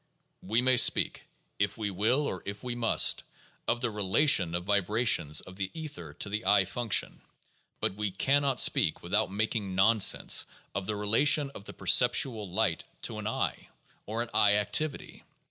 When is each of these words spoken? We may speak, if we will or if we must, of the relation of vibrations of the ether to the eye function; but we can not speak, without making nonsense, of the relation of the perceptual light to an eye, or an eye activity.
We 0.41 0.63
may 0.63 0.77
speak, 0.77 1.25
if 1.59 1.77
we 1.77 1.91
will 1.91 2.25
or 2.25 2.41
if 2.43 2.63
we 2.63 2.73
must, 2.73 3.21
of 3.67 3.81
the 3.81 3.91
relation 3.91 4.55
of 4.55 4.63
vibrations 4.63 5.41
of 5.41 5.57
the 5.57 5.69
ether 5.75 6.11
to 6.15 6.27
the 6.27 6.43
eye 6.43 6.65
function; 6.65 7.21
but 7.79 7.93
we 7.93 8.09
can 8.09 8.41
not 8.41 8.59
speak, 8.59 9.03
without 9.03 9.31
making 9.31 9.75
nonsense, 9.75 10.45
of 10.73 10.87
the 10.87 10.95
relation 10.95 11.51
of 11.51 11.65
the 11.65 11.73
perceptual 11.73 12.49
light 12.49 12.83
to 13.03 13.19
an 13.19 13.27
eye, 13.27 13.69
or 14.07 14.23
an 14.23 14.31
eye 14.33 14.55
activity. 14.55 15.23